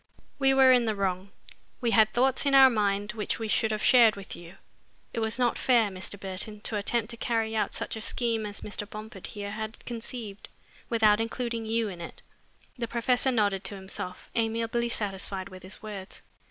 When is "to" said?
6.61-6.75, 7.11-7.17, 13.65-13.75